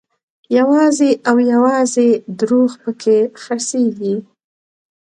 یوازې 0.57 1.09
او 1.29 1.35
یوازې 1.53 2.07
درواغ 2.39 2.73
په 2.83 2.91
کې 3.01 3.17
خرڅېږي. 3.41 4.15